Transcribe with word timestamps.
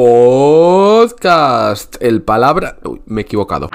Podcast. 0.00 1.96
El 1.98 2.22
palabra... 2.22 2.78
Uy, 2.84 3.02
me 3.06 3.22
he 3.22 3.24
equivocado. 3.24 3.68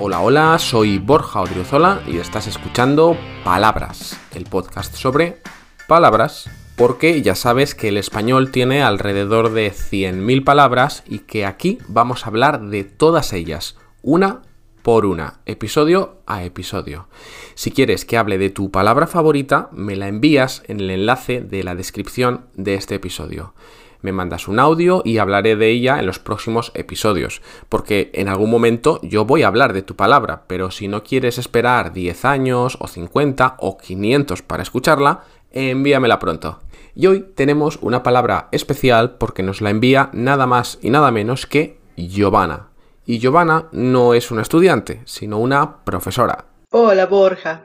Hola, 0.00 0.20
hola, 0.20 0.58
soy 0.58 0.98
Borja 0.98 1.40
Odriozola 1.40 2.02
y 2.08 2.16
estás 2.16 2.48
escuchando 2.48 3.16
Palabras, 3.44 4.18
el 4.34 4.46
podcast 4.46 4.96
sobre 4.96 5.40
palabras, 5.86 6.50
porque 6.74 7.22
ya 7.22 7.36
sabes 7.36 7.76
que 7.76 7.90
el 7.90 7.98
español 7.98 8.50
tiene 8.50 8.82
alrededor 8.82 9.52
de 9.52 9.70
100.000 9.70 10.42
palabras 10.42 11.04
y 11.06 11.20
que 11.20 11.46
aquí 11.46 11.78
vamos 11.86 12.24
a 12.24 12.30
hablar 12.30 12.62
de 12.62 12.82
todas 12.82 13.32
ellas, 13.32 13.76
una 14.02 14.42
por 14.82 15.06
una, 15.06 15.40
episodio 15.46 16.18
a 16.26 16.44
episodio. 16.44 17.06
Si 17.54 17.70
quieres 17.70 18.04
que 18.04 18.18
hable 18.18 18.36
de 18.36 18.50
tu 18.50 18.70
palabra 18.70 19.06
favorita, 19.06 19.68
me 19.72 19.96
la 19.96 20.08
envías 20.08 20.62
en 20.66 20.80
el 20.80 20.90
enlace 20.90 21.40
de 21.40 21.62
la 21.62 21.74
descripción 21.74 22.46
de 22.54 22.74
este 22.74 22.96
episodio 22.96 23.54
me 24.02 24.12
mandas 24.12 24.48
un 24.48 24.58
audio 24.58 25.00
y 25.04 25.18
hablaré 25.18 25.56
de 25.56 25.70
ella 25.70 25.98
en 25.98 26.06
los 26.06 26.18
próximos 26.18 26.72
episodios, 26.74 27.40
porque 27.68 28.10
en 28.14 28.28
algún 28.28 28.50
momento 28.50 29.00
yo 29.02 29.24
voy 29.24 29.42
a 29.42 29.46
hablar 29.46 29.72
de 29.72 29.82
tu 29.82 29.96
palabra, 29.96 30.44
pero 30.46 30.70
si 30.70 30.88
no 30.88 31.02
quieres 31.02 31.38
esperar 31.38 31.92
10 31.92 32.24
años 32.24 32.76
o 32.80 32.88
50 32.88 33.56
o 33.58 33.78
500 33.78 34.42
para 34.42 34.62
escucharla, 34.62 35.24
envíamela 35.50 36.18
pronto. 36.18 36.60
Y 36.94 37.06
hoy 37.06 37.24
tenemos 37.34 37.78
una 37.80 38.02
palabra 38.02 38.48
especial 38.52 39.16
porque 39.16 39.42
nos 39.42 39.60
la 39.60 39.70
envía 39.70 40.10
nada 40.12 40.46
más 40.46 40.78
y 40.82 40.90
nada 40.90 41.10
menos 41.10 41.46
que 41.46 41.78
Giovanna. 41.96 42.71
Y 43.04 43.18
Giovanna 43.18 43.68
no 43.72 44.14
es 44.14 44.30
una 44.30 44.42
estudiante, 44.42 45.02
sino 45.06 45.38
una 45.38 45.84
profesora. 45.84 46.46
Hola 46.70 47.06
Borja, 47.06 47.64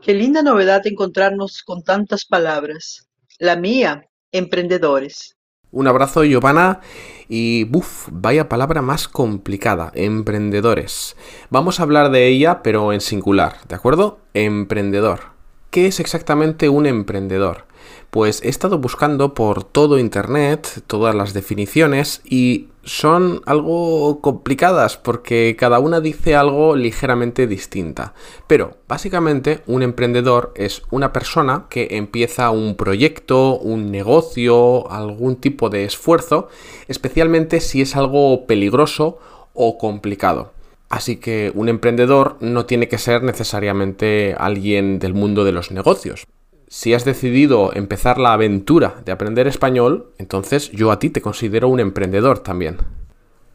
qué 0.00 0.14
linda 0.14 0.42
novedad 0.42 0.86
encontrarnos 0.86 1.62
con 1.64 1.82
tantas 1.82 2.24
palabras. 2.24 3.08
La 3.38 3.56
mía, 3.56 4.08
emprendedores. 4.30 5.36
Un 5.72 5.88
abrazo, 5.88 6.24
Giovanna. 6.24 6.80
Y, 7.28 7.64
buf, 7.64 8.08
vaya 8.12 8.48
palabra 8.48 8.80
más 8.80 9.08
complicada, 9.08 9.90
emprendedores. 9.94 11.16
Vamos 11.50 11.80
a 11.80 11.82
hablar 11.82 12.10
de 12.12 12.28
ella, 12.28 12.62
pero 12.62 12.92
en 12.92 13.00
singular, 13.00 13.56
¿de 13.68 13.74
acuerdo? 13.74 14.20
Emprendedor. 14.32 15.32
¿Qué 15.70 15.88
es 15.88 15.98
exactamente 15.98 16.68
un 16.68 16.86
emprendedor? 16.86 17.65
Pues 18.10 18.42
he 18.42 18.48
estado 18.48 18.78
buscando 18.78 19.34
por 19.34 19.64
todo 19.64 19.98
Internet 19.98 20.82
todas 20.86 21.14
las 21.14 21.34
definiciones 21.34 22.22
y 22.24 22.68
son 22.86 23.42
algo 23.46 24.20
complicadas 24.20 24.96
porque 24.96 25.56
cada 25.58 25.80
una 25.80 26.00
dice 26.00 26.36
algo 26.36 26.76
ligeramente 26.76 27.46
distinta. 27.46 28.14
Pero 28.46 28.76
básicamente 28.88 29.62
un 29.66 29.82
emprendedor 29.82 30.52
es 30.54 30.82
una 30.90 31.12
persona 31.12 31.66
que 31.68 31.88
empieza 31.90 32.50
un 32.50 32.76
proyecto, 32.76 33.58
un 33.58 33.90
negocio, 33.90 34.90
algún 34.90 35.36
tipo 35.36 35.68
de 35.68 35.84
esfuerzo, 35.84 36.48
especialmente 36.88 37.60
si 37.60 37.82
es 37.82 37.96
algo 37.96 38.46
peligroso 38.46 39.18
o 39.52 39.78
complicado. 39.78 40.52
Así 40.88 41.16
que 41.16 41.50
un 41.54 41.68
emprendedor 41.68 42.36
no 42.40 42.66
tiene 42.66 42.86
que 42.86 42.98
ser 42.98 43.24
necesariamente 43.24 44.36
alguien 44.38 45.00
del 45.00 45.14
mundo 45.14 45.44
de 45.44 45.50
los 45.52 45.72
negocios 45.72 46.26
si 46.68 46.94
has 46.94 47.04
decidido 47.04 47.72
empezar 47.74 48.18
la 48.18 48.32
aventura 48.32 48.96
de 49.04 49.12
aprender 49.12 49.46
español, 49.46 50.10
entonces 50.18 50.70
yo 50.72 50.90
a 50.90 50.98
ti 50.98 51.10
te 51.10 51.22
considero 51.22 51.68
un 51.68 51.80
emprendedor 51.80 52.40
también. 52.40 52.78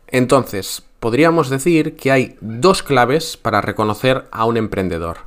Entonces, 0.08 0.84
podríamos 1.00 1.50
decir 1.50 1.96
que 1.96 2.12
hay 2.12 2.38
dos 2.42 2.84
claves 2.84 3.38
para 3.38 3.62
reconocer 3.62 4.26
a 4.32 4.46
un 4.46 4.58
emprendedor. 4.58 5.18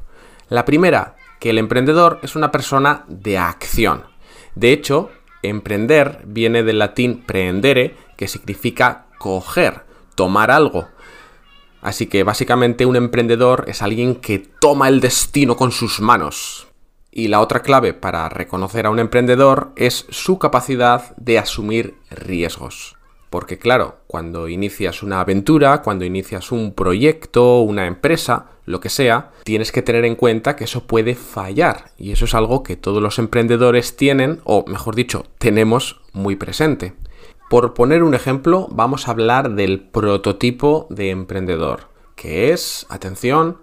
La 0.48 0.64
primera, 0.64 1.16
que 1.40 1.50
el 1.50 1.58
emprendedor 1.58 2.20
es 2.22 2.36
una 2.36 2.50
persona 2.50 3.04
de 3.08 3.38
acción. 3.38 4.04
De 4.54 4.72
hecho, 4.72 5.10
emprender 5.42 6.22
viene 6.26 6.62
del 6.62 6.78
latín 6.78 7.22
preendere, 7.26 7.96
que 8.16 8.28
significa 8.28 9.06
coger, 9.18 9.82
tomar 10.14 10.50
algo. 10.50 10.88
Así 11.82 12.06
que 12.06 12.22
básicamente 12.22 12.86
un 12.86 12.96
emprendedor 12.96 13.64
es 13.68 13.82
alguien 13.82 14.16
que 14.16 14.38
toma 14.38 14.88
el 14.88 15.00
destino 15.00 15.56
con 15.56 15.70
sus 15.70 16.00
manos. 16.00 16.66
Y 17.16 17.28
la 17.28 17.40
otra 17.40 17.62
clave 17.62 17.94
para 17.94 18.28
reconocer 18.28 18.86
a 18.86 18.90
un 18.90 18.98
emprendedor 18.98 19.70
es 19.76 20.04
su 20.10 20.40
capacidad 20.40 21.16
de 21.16 21.38
asumir 21.38 21.94
riesgos. 22.10 22.96
Porque 23.30 23.56
claro, 23.56 23.98
cuando 24.08 24.48
inicias 24.48 25.00
una 25.04 25.20
aventura, 25.20 25.80
cuando 25.80 26.04
inicias 26.04 26.50
un 26.50 26.74
proyecto, 26.74 27.60
una 27.60 27.86
empresa, 27.86 28.46
lo 28.66 28.80
que 28.80 28.88
sea, 28.88 29.30
tienes 29.44 29.70
que 29.70 29.80
tener 29.80 30.04
en 30.04 30.16
cuenta 30.16 30.56
que 30.56 30.64
eso 30.64 30.88
puede 30.88 31.14
fallar. 31.14 31.92
Y 31.98 32.10
eso 32.10 32.24
es 32.24 32.34
algo 32.34 32.64
que 32.64 32.74
todos 32.74 33.00
los 33.00 33.20
emprendedores 33.20 33.94
tienen, 33.94 34.40
o 34.42 34.64
mejor 34.66 34.96
dicho, 34.96 35.24
tenemos 35.38 36.00
muy 36.12 36.34
presente. 36.34 36.94
Por 37.48 37.74
poner 37.74 38.02
un 38.02 38.14
ejemplo, 38.14 38.66
vamos 38.72 39.06
a 39.06 39.12
hablar 39.12 39.54
del 39.54 39.80
prototipo 39.80 40.88
de 40.90 41.10
emprendedor, 41.10 41.90
que 42.16 42.52
es, 42.52 42.86
atención, 42.88 43.58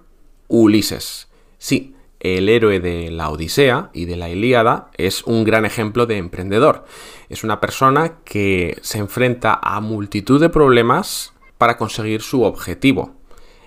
Ulises. 0.48 1.28
Sí, 1.58 1.96
el 2.22 2.50
héroe 2.50 2.80
de 2.80 3.10
la 3.10 3.30
Odisea 3.30 3.90
y 3.94 4.06
de 4.06 4.16
la 4.16 4.30
Ilíada 4.30 4.92
es 4.96 5.24
un 5.24 5.44
gran 5.44 5.66
ejemplo 5.66 6.06
de 6.06 6.18
emprendedor. 6.18 6.86
Es 7.30 7.44
una 7.44 7.60
persona 7.60 8.20
que 8.24 8.78
se 8.82 9.00
enfrenta 9.00 9.60
a 9.62 9.82
multitud 9.82 10.40
de 10.40 10.50
problemas 10.50 11.34
para 11.58 11.78
conseguir 11.78 12.22
su 12.22 12.44
objetivo. 12.44 13.16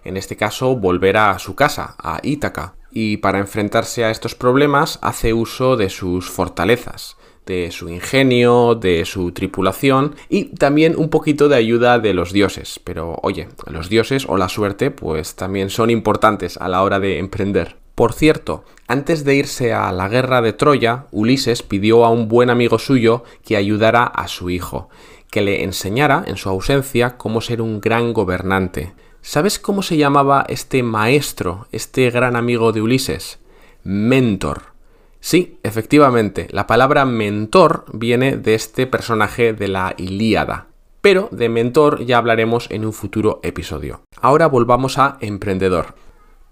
En 0.04 0.16
este 0.16 0.37
caso, 0.37 0.76
volver 0.76 1.16
a 1.16 1.38
su 1.38 1.56
casa, 1.56 1.97
a 1.98 2.20
Ítaca. 2.22 2.75
Y 2.93 3.16
para 3.16 3.41
enfrentarse 3.41 4.04
a 4.04 4.10
estos 4.10 4.37
problemas 4.37 5.00
hace 5.03 5.32
uso 5.32 5.76
de 5.76 5.91
sus 5.91 6.31
fortalezas, 6.31 7.16
de 7.47 7.72
su 7.72 7.88
ingenio, 7.88 8.76
de 8.76 9.04
su 9.04 9.32
tripulación 9.32 10.14
y 10.28 10.44
también 10.54 10.94
un 10.97 11.09
poquito 11.09 11.48
de 11.48 11.56
ayuda 11.56 11.98
de 11.98 12.14
los 12.14 12.32
dioses. 12.32 12.81
Pero 12.84 13.19
oye, 13.22 13.48
los 13.66 13.88
dioses 13.88 14.26
o 14.28 14.37
la 14.37 14.48
suerte 14.48 14.93
pues 14.93 15.34
también 15.34 15.70
son 15.70 15.91
importantes 15.91 16.56
a 16.56 16.69
la 16.69 16.82
hora 16.84 17.00
de 17.00 17.19
emprender. 17.19 17.84
Por 17.94 18.12
cierto, 18.12 18.65
antes 18.88 19.25
de 19.25 19.37
irse 19.37 19.72
a 19.72 19.93
la 19.93 20.09
guerra 20.09 20.43
de 20.43 20.53
Troya, 20.53 21.06
Ulises 21.12 21.62
pidió 21.62 22.05
a 22.05 22.10
un 22.10 22.28
buen 22.28 22.50
amigo 22.50 22.78
suyo 22.78 23.22
que 23.44 23.56
ayudara 23.56 24.05
a 24.05 24.27
su 24.27 24.50
hijo, 24.50 24.88
que 25.31 25.43
le 25.43 25.62
enseñara, 25.62 26.25
en 26.27 26.37
su 26.37 26.49
ausencia, 26.49 27.16
cómo 27.16 27.41
ser 27.41 27.62
un 27.62 27.81
gran 27.81 28.12
gobernante. 28.12 28.94
¿Sabes 29.22 29.59
cómo 29.59 29.82
se 29.82 29.97
llamaba 29.97 30.44
este 30.49 30.82
maestro, 30.82 31.66
este 31.72 32.10
gran 32.10 32.37
amigo 32.37 32.72
de 32.72 32.82
Ulises? 32.82 33.38
Mentor. 33.84 34.75
Sí, 35.21 35.59
efectivamente, 35.62 36.49
la 36.50 36.66
palabra 36.66 37.05
mentor 37.05 37.87
viene 37.93 38.37
de 38.37 38.55
este 38.55 38.87
personaje 38.87 39.53
de 39.53 39.69
la 39.69 39.94
Ilíada. 39.97 40.66
Pero 41.00 41.28
de 41.32 41.49
mentor 41.49 42.05
ya 42.05 42.19
hablaremos 42.19 42.69
en 42.71 42.84
un 42.84 42.93
futuro 42.93 43.41
episodio. 43.43 44.03
Ahora 44.21 44.47
volvamos 44.47 44.99
a 44.99 45.16
emprendedor. 45.21 45.94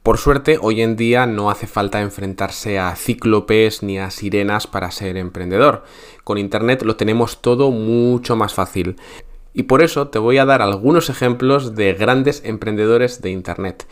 Por 0.02 0.18
suerte, 0.18 0.58
hoy 0.60 0.82
en 0.82 0.96
día 0.96 1.26
no 1.26 1.48
hace 1.48 1.68
falta 1.68 2.00
enfrentarse 2.00 2.76
a 2.76 2.96
cíclopes 2.96 3.84
ni 3.84 4.00
a 4.00 4.10
sirenas 4.10 4.66
para 4.66 4.90
ser 4.90 5.16
emprendedor. 5.16 5.84
Con 6.24 6.38
Internet 6.38 6.82
lo 6.82 6.96
tenemos 6.96 7.40
todo 7.40 7.70
mucho 7.70 8.34
más 8.34 8.52
fácil. 8.52 8.96
Y 9.54 9.64
por 9.64 9.80
eso 9.80 10.08
te 10.08 10.18
voy 10.18 10.38
a 10.38 10.44
dar 10.44 10.60
algunos 10.60 11.08
ejemplos 11.08 11.76
de 11.76 11.94
grandes 11.94 12.42
emprendedores 12.44 13.22
de 13.22 13.30
Internet. 13.30 13.86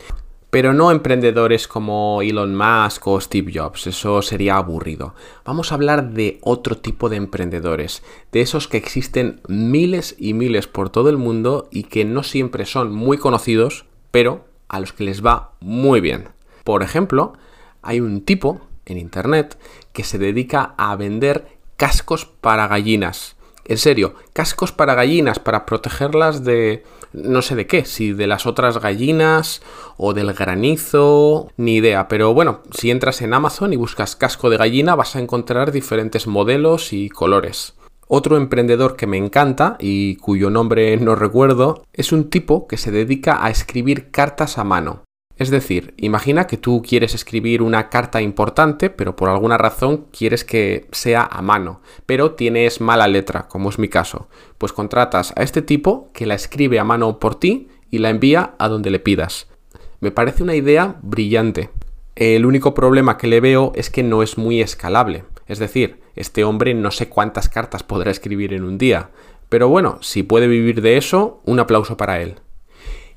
Pero 0.49 0.73
no 0.73 0.91
emprendedores 0.91 1.69
como 1.69 2.21
Elon 2.21 2.57
Musk 2.57 3.07
o 3.07 3.21
Steve 3.21 3.53
Jobs, 3.55 3.87
eso 3.87 4.21
sería 4.21 4.57
aburrido. 4.57 5.15
Vamos 5.45 5.71
a 5.71 5.75
hablar 5.75 6.09
de 6.09 6.39
otro 6.41 6.75
tipo 6.77 7.07
de 7.07 7.15
emprendedores, 7.15 8.03
de 8.33 8.41
esos 8.41 8.67
que 8.67 8.75
existen 8.75 9.39
miles 9.47 10.17
y 10.19 10.33
miles 10.33 10.67
por 10.67 10.89
todo 10.89 11.09
el 11.09 11.15
mundo 11.15 11.69
y 11.71 11.83
que 11.83 12.03
no 12.03 12.23
siempre 12.23 12.65
son 12.65 12.91
muy 12.91 13.17
conocidos, 13.17 13.85
pero 14.11 14.50
a 14.71 14.79
los 14.79 14.93
que 14.93 15.03
les 15.03 15.23
va 15.23 15.51
muy 15.59 15.99
bien. 15.99 16.29
Por 16.63 16.81
ejemplo, 16.81 17.33
hay 17.81 17.99
un 17.99 18.21
tipo 18.21 18.61
en 18.85 18.97
Internet 18.97 19.59
que 19.91 20.05
se 20.05 20.17
dedica 20.17 20.73
a 20.77 20.95
vender 20.95 21.45
cascos 21.75 22.25
para 22.25 22.67
gallinas. 22.67 23.35
En 23.65 23.77
serio, 23.77 24.15
cascos 24.33 24.71
para 24.71 24.95
gallinas 24.95 25.39
para 25.39 25.65
protegerlas 25.65 26.45
de 26.45 26.83
no 27.11 27.41
sé 27.41 27.55
de 27.55 27.67
qué, 27.67 27.83
si 27.83 28.13
de 28.13 28.27
las 28.27 28.45
otras 28.45 28.79
gallinas 28.79 29.61
o 29.97 30.13
del 30.13 30.31
granizo, 30.31 31.51
ni 31.57 31.75
idea. 31.75 32.07
Pero 32.07 32.33
bueno, 32.33 32.61
si 32.71 32.91
entras 32.91 33.21
en 33.21 33.33
Amazon 33.33 33.73
y 33.73 33.75
buscas 33.75 34.15
casco 34.15 34.49
de 34.49 34.57
gallina 34.57 34.95
vas 34.95 35.17
a 35.17 35.19
encontrar 35.19 35.73
diferentes 35.73 36.27
modelos 36.27 36.93
y 36.93 37.09
colores. 37.09 37.73
Otro 38.13 38.35
emprendedor 38.35 38.97
que 38.97 39.07
me 39.07 39.15
encanta 39.15 39.77
y 39.79 40.17
cuyo 40.17 40.49
nombre 40.49 40.97
no 40.97 41.15
recuerdo 41.15 41.85
es 41.93 42.11
un 42.11 42.29
tipo 42.29 42.67
que 42.67 42.75
se 42.75 42.91
dedica 42.91 43.45
a 43.45 43.49
escribir 43.49 44.11
cartas 44.11 44.57
a 44.57 44.65
mano. 44.65 45.05
Es 45.37 45.49
decir, 45.49 45.93
imagina 45.95 46.45
que 46.45 46.57
tú 46.57 46.83
quieres 46.85 47.15
escribir 47.15 47.61
una 47.61 47.87
carta 47.87 48.21
importante, 48.21 48.89
pero 48.89 49.15
por 49.15 49.29
alguna 49.29 49.57
razón 49.57 50.07
quieres 50.11 50.43
que 50.43 50.87
sea 50.91 51.23
a 51.23 51.41
mano, 51.41 51.79
pero 52.05 52.31
tienes 52.31 52.81
mala 52.81 53.07
letra, 53.07 53.47
como 53.47 53.69
es 53.69 53.79
mi 53.79 53.87
caso. 53.87 54.27
Pues 54.57 54.73
contratas 54.73 55.31
a 55.37 55.43
este 55.43 55.61
tipo 55.61 56.09
que 56.11 56.25
la 56.25 56.35
escribe 56.35 56.79
a 56.79 56.83
mano 56.83 57.17
por 57.17 57.35
ti 57.35 57.69
y 57.89 57.99
la 57.99 58.09
envía 58.09 58.55
a 58.59 58.67
donde 58.67 58.91
le 58.91 58.99
pidas. 58.99 59.47
Me 60.01 60.11
parece 60.11 60.43
una 60.43 60.55
idea 60.55 60.97
brillante. 61.01 61.69
El 62.15 62.45
único 62.45 62.73
problema 62.73 63.17
que 63.17 63.27
le 63.27 63.39
veo 63.39 63.71
es 63.73 63.89
que 63.89 64.03
no 64.03 64.21
es 64.21 64.37
muy 64.37 64.59
escalable. 64.59 65.23
Es 65.47 65.59
decir, 65.59 66.00
este 66.15 66.43
hombre 66.43 66.73
no 66.73 66.91
sé 66.91 67.09
cuántas 67.09 67.49
cartas 67.49 67.83
podrá 67.83 68.11
escribir 68.11 68.53
en 68.53 68.63
un 68.63 68.77
día. 68.77 69.09
Pero 69.49 69.67
bueno, 69.67 69.97
si 70.01 70.23
puede 70.23 70.47
vivir 70.47 70.81
de 70.81 70.97
eso, 70.97 71.41
un 71.45 71.59
aplauso 71.59 71.97
para 71.97 72.21
él. 72.21 72.35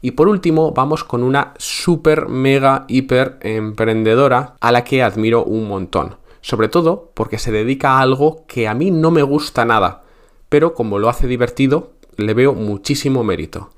Y 0.00 0.11
por 0.11 0.29
último, 0.29 0.73
vamos 0.73 1.02
con 1.02 1.23
una 1.23 1.55
super, 1.56 2.29
mega, 2.29 2.85
hiper 2.88 3.38
emprendedora 3.41 4.56
a 4.61 4.70
la 4.70 4.85
que 4.85 5.02
admiro 5.02 5.44
un 5.44 5.67
montón. 5.67 6.17
Sobre 6.41 6.69
todo 6.69 7.11
porque 7.14 7.38
se 7.38 7.52
dedica 7.52 7.93
a 7.93 8.00
algo 8.00 8.44
que 8.46 8.69
a 8.69 8.75
mí 8.75 8.91
no 8.91 9.11
me 9.11 9.23
gusta 9.23 9.64
nada, 9.64 10.02
pero 10.50 10.75
como 10.75 10.99
lo 10.99 11.08
hace 11.08 11.26
divertido, 11.26 11.93
le 12.17 12.35
veo 12.35 12.52
muchísimo 12.52 13.25
mérito. 13.25 13.70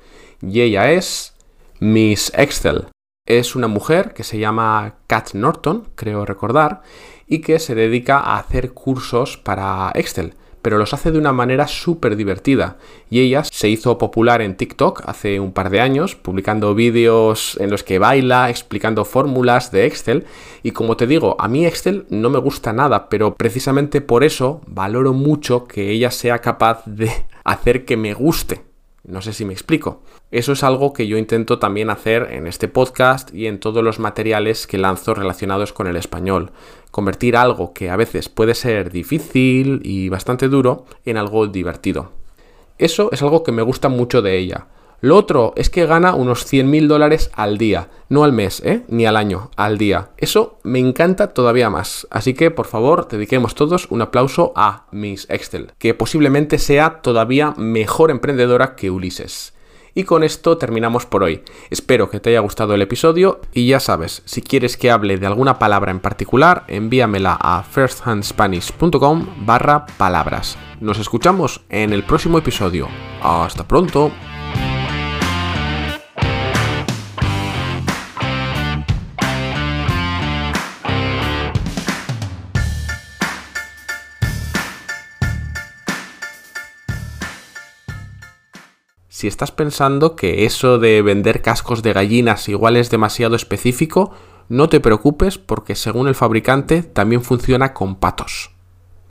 Y 0.43 0.63
ella 0.63 0.91
es 0.91 1.35
Miss 1.79 2.33
Excel. 2.35 2.89
Es 3.27 3.57
una 3.57 3.69
mujer 3.69 4.15
que 4.15 4.25
se 4.25 4.39
llama 4.39 4.95
Kat 5.07 5.35
Norton, 5.35 5.89
creo 5.95 6.25
recordar, 6.25 6.83
y 7.27 7.41
que 7.41 7.59
se 7.59 7.75
dedica 7.75 8.19
a 8.19 8.39
hacer 8.39 8.73
cursos 8.73 9.37
para 9.37 9.91
Excel 9.95 10.35
pero 10.67 10.79
los 10.79 10.93
hace 10.93 11.13
de 11.13 11.19
una 11.19 11.33
manera 11.33 11.69
súper 11.69 12.17
divertida. 12.17 12.79
Y 13.09 13.21
ella 13.21 13.45
se 13.45 13.69
hizo 13.69 13.99
popular 13.99 14.43
en 14.43 14.57
TikTok 14.57 15.05
hace 15.07 15.39
un 15.39 15.53
par 15.53 15.71
de 15.71 15.81
años, 15.81 16.17
publicando 16.17 16.75
vídeos 16.75 17.57
en 17.61 17.71
los 17.71 17.85
que 17.85 18.01
baila, 18.01 18.51
explicando 18.51 19.05
fórmulas 19.05 19.71
de 19.71 19.87
Excel. 19.87 20.25
Y 20.65 20.73
como 20.73 20.97
te 20.97 21.07
digo, 21.07 21.37
a 21.39 21.47
mí 21.47 21.65
Excel 21.65 22.05
no 22.11 22.31
me 22.31 22.41
gusta 22.41 22.73
nada, 22.73 23.09
pero 23.09 23.37
precisamente 23.37 24.01
por 24.01 24.25
eso 24.25 24.61
valoro 24.67 25.13
mucho 25.13 25.69
que 25.69 25.91
ella 25.93 26.11
sea 26.11 26.41
capaz 26.41 26.83
de 26.85 27.13
hacer 27.45 27.85
que 27.85 27.97
me 27.97 28.13
guste. 28.13 28.66
No 29.07 29.23
sé 29.23 29.33
si 29.33 29.45
me 29.45 29.53
explico. 29.53 30.03
Eso 30.33 30.53
es 30.53 30.65
algo 30.65 30.93
que 30.93 31.07
yo 31.07 31.17
intento 31.17 31.61
también 31.61 31.91
hacer 31.91 32.29
en 32.33 32.49
este 32.49 32.67
podcast 32.67 33.33
y 33.33 33.47
en 33.47 33.61
todos 33.61 33.85
los 33.85 34.01
materiales 34.01 34.67
que 34.67 34.79
lanzo 34.79 35.15
relacionados 35.15 35.73
con 35.73 35.87
el 35.87 35.95
español. 35.95 36.51
Convertir 36.91 37.37
algo 37.37 37.73
que 37.73 37.89
a 37.89 37.95
veces 37.95 38.29
puede 38.29 38.55
ser 38.57 38.91
difícil 38.91 39.81
y 39.85 40.09
bastante 40.09 40.49
duro 40.49 40.87
en 41.05 41.19
algo 41.19 41.47
divertido. 41.47 42.11
Eso 42.79 43.11
es 43.13 43.23
algo 43.23 43.45
que 43.45 43.53
me 43.53 43.63
gusta 43.63 43.89
mucho 43.89 44.23
de 44.23 44.39
ella. 44.39 44.67
Lo 45.01 45.17
otro 45.17 45.53
es 45.57 45.71
que 45.71 45.87
gana 45.87 46.15
unos 46.15 46.51
100.000 46.51 46.87
dólares 46.87 47.31
al 47.35 47.59
día, 47.59 47.89
no 48.09 48.25
al 48.25 48.33
mes, 48.33 48.63
¿eh? 48.65 48.83
ni 48.89 49.07
al 49.07 49.17
año, 49.17 49.51
al 49.57 49.79
día. 49.79 50.11
Eso 50.17 50.59
me 50.63 50.79
encanta 50.79 51.35
todavía 51.35 51.71
más. 51.71 52.07
Así 52.11 52.35
que, 52.35 52.51
por 52.51 52.67
favor, 52.67 53.09
dediquemos 53.09 53.55
todos 53.55 53.91
un 53.91 54.03
aplauso 54.03 54.53
a 54.57 54.87
Miss 54.93 55.27
Excel, 55.29 55.73
que 55.79 55.95
posiblemente 55.95 56.59
sea 56.59 57.03
todavía 57.03 57.53
mejor 57.57 58.11
emprendedora 58.11 58.75
que 58.75 58.91
Ulises. 58.91 59.53
Y 59.97 60.05
con 60.05 60.23
esto 60.23 60.59
terminamos 60.59 61.07
por 61.07 61.23
hoy. 61.23 61.43
Espero 61.71 62.11
que 62.11 62.21
te 62.21 62.29
haya 62.29 62.41
gustado 62.41 62.75
el 62.75 62.83
episodio 62.83 63.41
y 63.55 63.67
ya 63.67 63.81
sabes, 63.81 64.21
si 64.27 64.43
quieres 64.43 64.77
que 64.77 64.91
hable 64.91 65.17
de 65.17 65.27
alguna 65.27 65.59
palabra 65.59 65.91
en 65.91 66.01
particular, 66.01 66.65
envíamela 66.69 67.39
a 67.41 67.63
firsthandspanish.com 67.63 69.27
barra 69.47 69.87
palabras. 69.97 70.59
Nos 70.81 70.99
escuchamos 70.99 71.63
en 71.71 71.95
el 71.95 72.05
próximo 72.05 72.37
episodio. 72.37 72.89
Hasta 73.23 73.67
pronto. 73.67 74.13
Si 89.17 89.29
estás 89.29 89.51
pensando 89.51 90.15
que 90.15 90.45
eso 90.45 90.79
de 90.79 91.01
vender 91.01 91.41
cascos 91.41 91.83
de 91.83 91.95
gallinas 91.95 92.51
igual 92.51 92.77
es 92.77 92.91
demasiado 92.91 93.35
específico, 93.35 94.11
no 94.51 94.69
te 94.69 94.79
preocupes 94.79 95.39
porque 95.39 95.75
según 95.75 96.07
el 96.07 96.15
fabricante 96.15 96.83
también 96.83 97.23
funciona 97.23 97.73
con 97.73 97.97
patos. 97.97 98.51